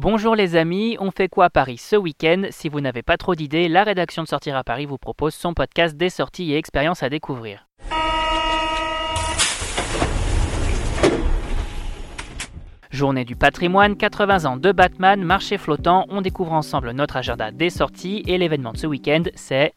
[0.00, 2.42] Bonjour les amis, on fait quoi à Paris ce week-end?
[2.50, 5.54] Si vous n'avez pas trop d'idées, la rédaction de Sortir à Paris vous propose son
[5.54, 7.66] podcast des sorties et expériences à découvrir.
[12.92, 17.68] Journée du patrimoine, 80 ans de Batman, marché flottant, on découvre ensemble notre agenda des
[17.68, 19.72] sorties et l'événement de ce week-end c'est...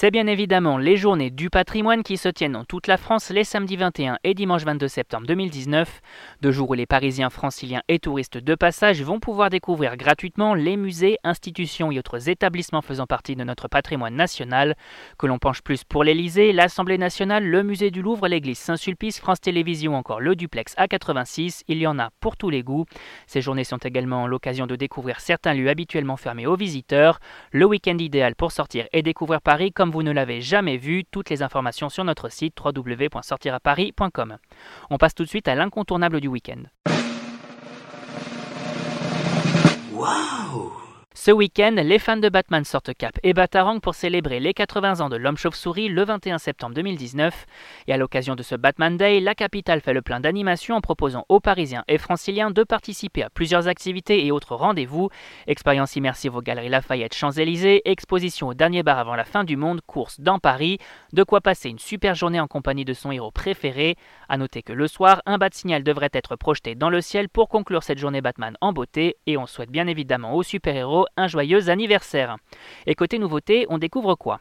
[0.00, 3.44] C'est bien évidemment les journées du patrimoine qui se tiennent dans toute la France les
[3.44, 6.00] samedis 21 et dimanche 22 septembre 2019,
[6.40, 10.78] deux jours où les Parisiens, franciliens et touristes de passage vont pouvoir découvrir gratuitement les
[10.78, 14.74] musées, institutions et autres établissements faisant partie de notre patrimoine national,
[15.18, 19.42] que l'on penche plus pour l'Elysée, l'Assemblée nationale, le musée du Louvre, l'église Saint-Sulpice, France
[19.42, 22.86] Télévisions, encore le duplex A86, il y en a pour tous les goûts.
[23.26, 27.20] Ces journées sont également l'occasion de découvrir certains lieux habituellement fermés aux visiteurs,
[27.52, 31.30] le week-end idéal pour sortir et découvrir Paris comme vous ne l'avez jamais vu, toutes
[31.30, 34.38] les informations sur notre site www.sortiraparis.com.
[34.90, 36.62] On passe tout de suite à l'incontournable du week-end.
[41.22, 45.08] Ce week-end, les fans de Batman sortent Cap et Batarang pour célébrer les 80 ans
[45.08, 47.46] de l'homme chauve-souris le 21 septembre 2019.
[47.88, 51.26] Et à l'occasion de ce Batman Day, la capitale fait le plein d'animation en proposant
[51.28, 55.10] aux Parisiens et Franciliens de participer à plusieurs activités et autres rendez-vous.
[55.48, 59.80] Expérience immersive aux Galeries Lafayette Champs-Élysées, exposition au dernier bar avant la fin du monde,
[59.86, 60.78] course dans Paris.
[61.12, 63.96] De quoi passer une super journée en compagnie de son héros préféré.
[64.28, 67.48] A noter que le soir, un bat signal devrait être projeté dans le ciel pour
[67.48, 69.16] conclure cette journée Batman en beauté.
[69.26, 72.36] Et on souhaite bien évidemment aux super-héros un joyeux anniversaire.
[72.86, 74.40] Et côté nouveauté, on découvre quoi?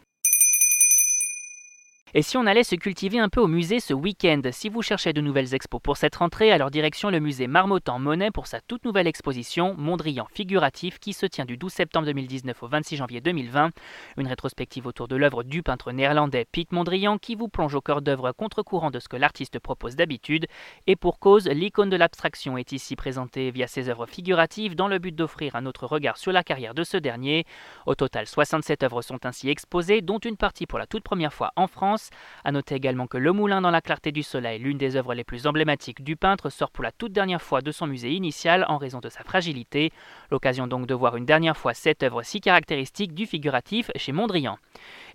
[2.16, 5.14] Et si on allait se cultiver un peu au musée ce week-end Si vous cherchez
[5.14, 8.84] de nouvelles expos pour cette rentrée, alors direction le musée Marmottan Monet pour sa toute
[8.84, 13.70] nouvelle exposition Mondrian figuratif qui se tient du 12 septembre 2019 au 26 janvier 2020.
[14.18, 18.02] Une rétrospective autour de l'œuvre du peintre néerlandais Piet Mondrian qui vous plonge au cœur
[18.02, 20.48] d'œuvre contre-courant de ce que l'artiste propose d'habitude.
[20.88, 24.98] Et pour cause, l'icône de l'abstraction est ici présentée via ses œuvres figuratives dans le
[24.98, 27.46] but d'offrir un autre regard sur la carrière de ce dernier.
[27.86, 31.52] Au total, 67 œuvres sont ainsi exposées, dont une partie pour la toute première fois
[31.56, 31.99] en France
[32.44, 35.24] a noter également que Le Moulin dans la clarté du soleil, l'une des œuvres les
[35.24, 38.78] plus emblématiques du peintre, sort pour la toute dernière fois de son musée initial en
[38.78, 39.92] raison de sa fragilité.
[40.32, 44.58] L'occasion donc de voir une dernière fois cette œuvre si caractéristique du figuratif chez Mondrian.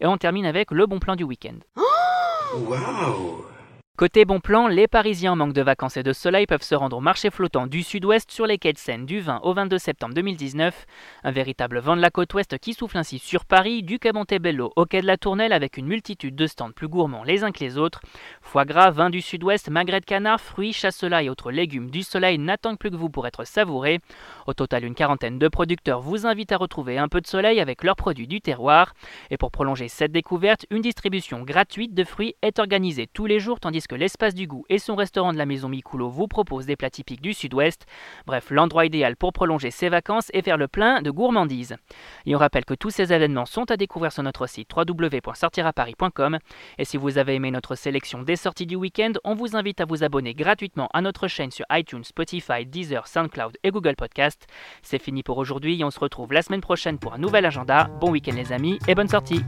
[0.01, 1.59] Et on termine avec le bon plan du week-end.
[3.97, 6.97] Côté bon plan, les Parisiens en manque de vacances et de soleil peuvent se rendre
[6.97, 10.15] au marché flottant du sud-ouest sur les quais de Seine du 20 au 22 septembre
[10.15, 10.85] 2019.
[11.23, 14.73] Un véritable vent de la côte ouest qui souffle ainsi sur Paris, du quai Montebello
[14.75, 17.61] au quai de la Tournelle avec une multitude de stands plus gourmands les uns que
[17.61, 18.01] les autres.
[18.43, 22.37] Foie gras, vin du sud-ouest, magret de canard, fruits, chasselas et autres légumes du soleil
[22.37, 24.01] n'attendent plus que vous pour être savourés.
[24.49, 27.85] Au total, une quarantaine de producteurs vous invitent à retrouver un peu de soleil avec
[27.85, 28.93] leurs produits du terroir.
[29.31, 33.61] Et pour prolonger cette découverte, une distribution gratuite de fruits est organisée tous les jours
[33.87, 36.91] que l'espace du goût et son restaurant de la maison Mikulo vous proposent des plats
[36.91, 37.87] typiques du sud-ouest.
[38.27, 41.77] Bref, l'endroit idéal pour prolonger ses vacances et faire le plein de gourmandises.
[42.27, 46.39] Et on rappelle que tous ces événements sont à découvrir sur notre site www.sortiraparis.com.
[46.79, 49.85] Et si vous avez aimé notre sélection des sorties du week-end, on vous invite à
[49.85, 54.47] vous abonner gratuitement à notre chaîne sur iTunes, Spotify, Deezer, SoundCloud et Google Podcast.
[54.83, 57.89] C'est fini pour aujourd'hui et on se retrouve la semaine prochaine pour un nouvel agenda.
[58.01, 59.43] Bon week-end les amis et bonne sortie